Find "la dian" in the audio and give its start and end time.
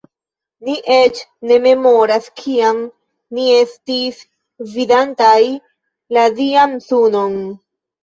6.19-6.79